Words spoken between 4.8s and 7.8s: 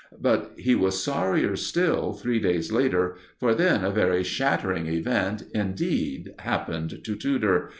event indeed happened to Tudor.